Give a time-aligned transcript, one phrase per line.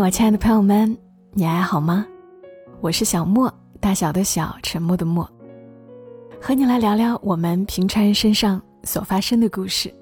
[0.00, 0.96] 我亲爱的朋友们，
[1.32, 2.06] 你还好吗？
[2.80, 5.30] 我是小莫，大小的小，沉默的默，
[6.40, 9.92] 和你来聊聊我们平常人身上所发生的故事。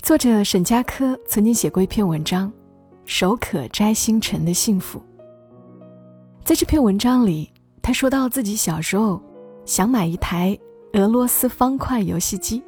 [0.00, 2.48] 作者沈佳柯曾经写过一篇文章
[3.04, 5.00] 《手可摘星辰的幸福》。
[6.44, 7.52] 在这篇文章里，
[7.82, 9.20] 他说到自己小时候
[9.64, 10.56] 想买一台
[10.92, 12.62] 俄罗斯方块游戏机。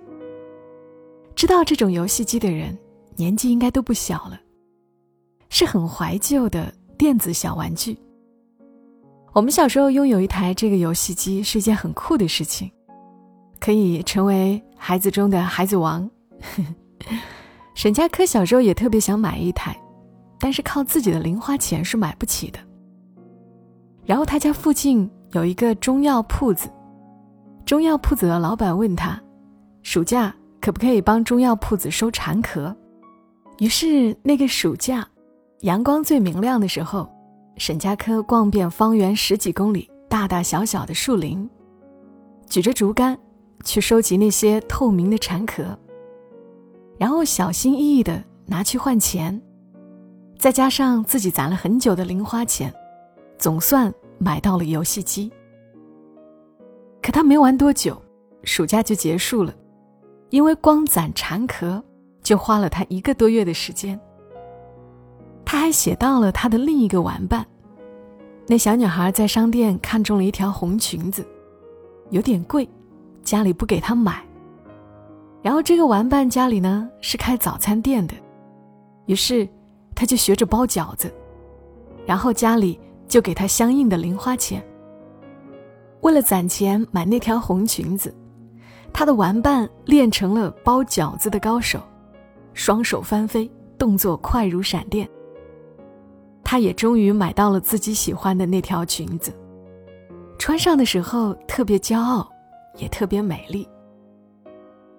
[1.36, 2.76] 知道这种游戏机的人，
[3.14, 4.40] 年纪应该都不小了。
[5.58, 7.98] 是很怀旧的电子小玩具。
[9.32, 12.70] 我们小时候拥有一台这个游戏机是一件很酷的事情，
[13.58, 16.06] 可以成为孩子中的孩子王。
[17.74, 19.74] 沈佳柯小时候也特别想买一台，
[20.38, 22.58] 但是靠自己的零花钱是买不起的。
[24.04, 26.68] 然后他家附近有一个中药铺子，
[27.64, 29.18] 中药铺子的老板问他，
[29.82, 32.76] 暑假可不可以帮中药铺子收蝉壳？
[33.58, 35.08] 于是那个暑假。
[35.60, 37.08] 阳光最明亮的时候，
[37.56, 41.48] 沈佳柯逛遍方圆十几公里大大小小的树林，
[42.46, 43.18] 举着竹竿
[43.64, 45.76] 去收集那些透明的蝉壳，
[46.98, 49.40] 然后小心翼翼地拿去换钱，
[50.38, 52.72] 再加上自己攒了很久的零花钱，
[53.38, 55.32] 总算买到了游戏机。
[57.02, 58.00] 可他没玩多久，
[58.42, 59.54] 暑假就结束了，
[60.28, 61.82] 因为光攒蝉壳
[62.22, 63.98] 就花了他一个多月的时间。
[65.46, 67.46] 他还写到了他的另一个玩伴，
[68.48, 71.24] 那小女孩在商店看中了一条红裙子，
[72.10, 72.68] 有点贵，
[73.22, 74.22] 家里不给她买。
[75.40, 78.14] 然后这个玩伴家里呢是开早餐店的，
[79.06, 79.48] 于是
[79.94, 81.14] 他就学着包饺子，
[82.04, 84.60] 然后家里就给他相应的零花钱。
[86.00, 88.12] 为了攒钱买那条红裙子，
[88.92, 91.80] 他的玩伴练成了包饺子的高手，
[92.52, 95.08] 双手翻飞，动作快如闪电。
[96.48, 99.32] 他也终于买到了自己喜欢的那条裙子，
[100.38, 102.30] 穿上的时候特别骄傲，
[102.76, 103.68] 也特别美丽。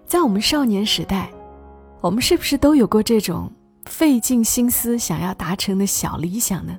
[0.04, 1.32] 在我们少年时代，
[2.02, 3.50] 我们是不是都有过这种
[3.86, 6.78] 费尽心思想要达成的小理想呢？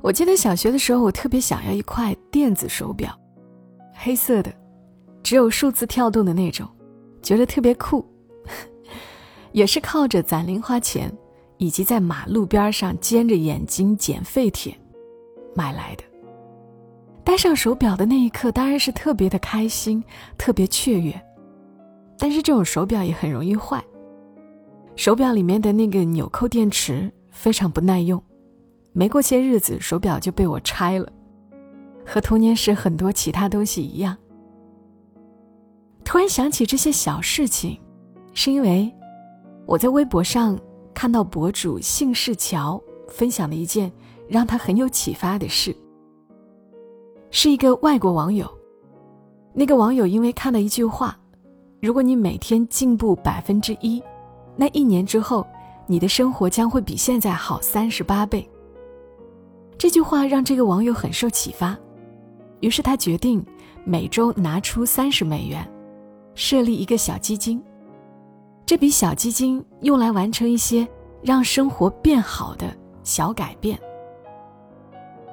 [0.00, 3.12] 我记得小学的时候，我特别想要一块电子手表，
[3.92, 4.54] 黑色的，
[5.24, 6.64] 只有数字跳动的那种，
[7.20, 8.06] 觉得特别酷。
[9.50, 11.12] 也是靠着攒零花钱。
[11.56, 14.76] 以及在马路边上尖着眼睛捡废铁
[15.54, 16.04] 买来的。
[17.22, 20.02] 戴上手表的那一刻，当然是特别的开心，
[20.36, 21.18] 特别雀跃。
[22.18, 23.82] 但是这种手表也很容易坏，
[24.94, 28.22] 手表里面的那个纽扣电池非常不耐用，
[28.92, 31.10] 没过些日子，手表就被我拆了，
[32.04, 34.16] 和童年时很多其他东西一样。
[36.04, 37.80] 突然想起这些小事情，
[38.34, 38.92] 是因为
[39.66, 40.58] 我在微博上。
[40.94, 43.92] 看到博主姓氏乔分享的一件
[44.28, 45.76] 让他很有启发的事，
[47.30, 48.48] 是一个外国网友。
[49.52, 51.18] 那个网友因为看了一句话
[51.82, 54.02] ：“如果你每天进步百分之一，
[54.56, 55.46] 那一年之后，
[55.86, 58.48] 你的生活将会比现在好三十八倍。”
[59.76, 61.76] 这句话让这个网友很受启发，
[62.60, 63.44] 于是他决定
[63.84, 65.68] 每周拿出三十美元，
[66.34, 67.62] 设立一个小基金。
[68.66, 70.88] 这笔小基金用来完成一些
[71.22, 73.78] 让生活变好的小改变。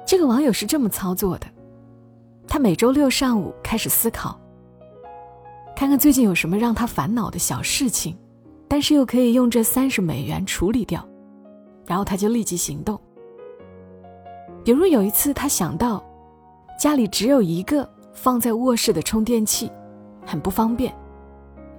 [0.06, 1.46] 这个网友是这么操作的：
[2.46, 4.38] 他每周六上午开始思考，
[5.74, 8.14] 看看最近有什么让他烦恼的小事情，
[8.68, 11.02] 但是又可以用这三十美元处理掉，
[11.86, 13.00] 然后他就立即行动。
[14.62, 16.04] 比如有一次，他想到
[16.78, 19.72] 家里只有一个放在卧室的充电器，
[20.26, 20.94] 很不方便，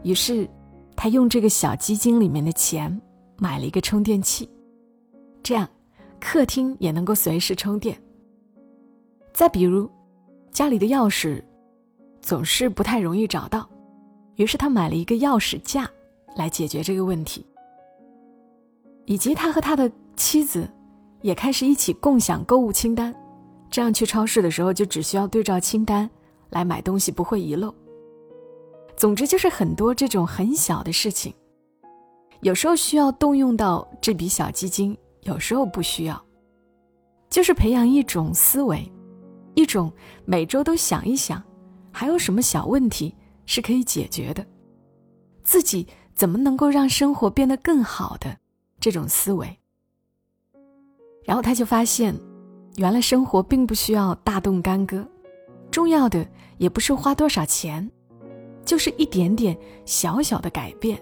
[0.02, 0.50] 于是。
[0.95, 3.01] 他用这个小基金里面的钱
[3.37, 4.49] 买了一个充电器，
[5.41, 5.67] 这样
[6.19, 7.97] 客厅也能够随时充电。
[9.33, 9.89] 再比如，
[10.51, 11.43] 家里的钥匙
[12.21, 13.67] 总是不太容易找到，
[14.35, 15.89] 于是他买了一个钥匙架
[16.35, 17.45] 来解决这个问题。
[19.05, 20.69] 以及他和他的妻子
[21.22, 23.13] 也开始一起共享购物清单，
[23.69, 26.09] 这样去超市的时候就只需要对照清单
[26.51, 27.73] 来买东西，不会遗漏。
[28.95, 31.34] 总之就是很多这种很小的事情，
[32.41, 36.23] 有时候需要动用到这笔小基金，有时候不需要。
[37.29, 38.90] 就是培养一种思维，
[39.55, 39.91] 一种
[40.23, 41.41] 每周都想一想，
[41.91, 44.45] 还有什么小问题是可以解决的，
[45.43, 48.37] 自己怎么能够让生活变得更好的
[48.79, 49.57] 这种思维。
[51.25, 52.16] 然后他就发现，
[52.75, 55.03] 原来生活并不需要大动干戈，
[55.72, 56.25] 重要的
[56.59, 57.89] 也不是花多少钱。
[58.65, 61.01] 就是一点点小小的改变，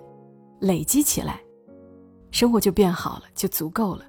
[0.59, 1.41] 累积起来，
[2.31, 4.05] 生活就变好了，就足够了。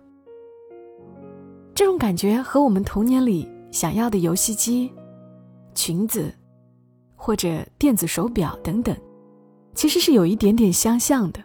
[1.75, 4.93] 这种感觉和我们童年里想要的游戏机、
[5.75, 6.33] 裙子，
[7.17, 8.97] 或者电子手表等等，
[9.75, 11.43] 其实是有一点点相像的。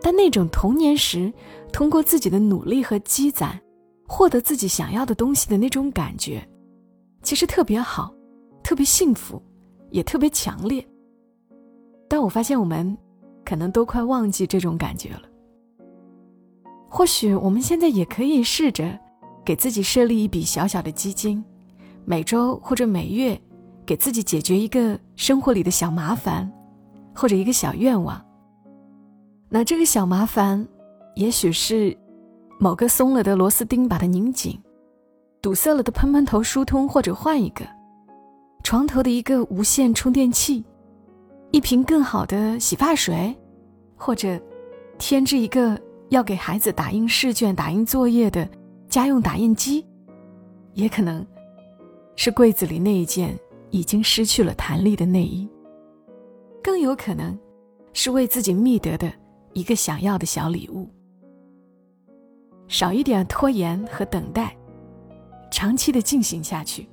[0.00, 1.32] 但那种童年时
[1.72, 3.60] 通过自己的努力和积攒，
[4.06, 6.46] 获得自己想要的东西的那种感觉，
[7.22, 8.14] 其实特别好，
[8.62, 9.42] 特别幸福，
[9.90, 10.86] 也特别强烈。
[12.16, 12.96] 但我发现我们
[13.44, 15.24] 可能都快忘记这种感觉了。
[16.88, 18.98] 或许我们现在也可以试着
[19.44, 21.44] 给自己设立一笔小小的基金，
[22.06, 23.38] 每周或者每月
[23.84, 26.50] 给自己解决一个生活里的小麻烦，
[27.14, 28.18] 或者一个小愿望。
[29.50, 30.66] 那这个小麻烦，
[31.16, 31.94] 也许是
[32.58, 34.58] 某个松了的螺丝钉把它拧紧，
[35.42, 37.62] 堵塞了的喷喷头疏通或者换一个，
[38.64, 40.64] 床头的一个无线充电器，
[41.50, 43.34] 一瓶更好的洗发水，
[43.96, 44.40] 或者
[44.98, 48.48] 添置一个要给孩子打印试卷、打印作业的
[48.88, 49.86] 家用打印机，
[50.74, 51.26] 也可能
[52.14, 53.38] 是柜子里那一件
[53.70, 55.48] 已经失去了弹力的内衣，
[56.62, 57.38] 更有可能
[57.92, 59.12] 是为自己觅得的。
[59.52, 60.86] 一个想要的小礼物，
[62.68, 64.54] 少一点拖延和等待，
[65.50, 66.86] 长期的进行下去，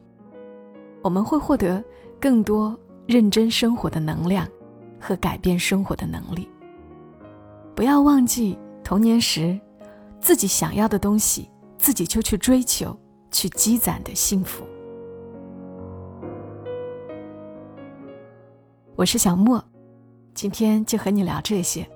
[1.01, 1.83] 我们会获得
[2.21, 2.73] 更多
[3.05, 4.47] 认真生活的能量
[4.99, 6.47] 和改变生活的能力。
[7.75, 9.59] 不要忘记童年时
[10.19, 12.97] 自己想要的东西，自己就去追求、
[13.31, 14.63] 去积攒的幸福。
[18.95, 19.61] 我是小莫，
[20.33, 21.87] 今天就和你聊这些。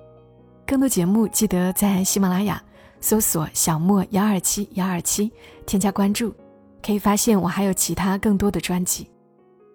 [0.66, 2.62] 更多节目，记得在喜马拉雅
[3.00, 5.32] 搜索“小莫幺二七幺二七”，
[5.64, 6.34] 添加关注，
[6.84, 9.08] 可以发现我还有其他更多的专辑。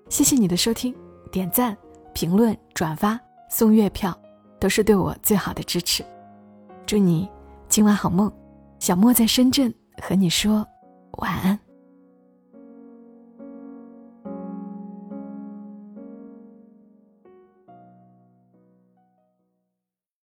[0.09, 0.93] 谢谢你的收听，
[1.33, 1.75] 点赞、
[2.13, 3.19] 评论、转发、
[3.49, 4.15] 送月票，
[4.59, 6.05] 都是对我最好的支持。
[6.85, 7.27] 祝你
[7.67, 8.31] 今晚好梦，
[8.77, 10.63] 小莫在深圳和你说
[11.13, 11.59] 晚安。